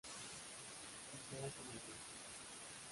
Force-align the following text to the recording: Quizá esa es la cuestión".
Quizá 1.29 1.37
esa 1.45 1.47
es 1.47 1.55
la 1.57 1.61
cuestión". 1.73 1.97